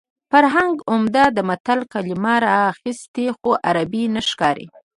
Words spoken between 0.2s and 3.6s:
فرهنګ عمید د متل کلمه راخیستې خو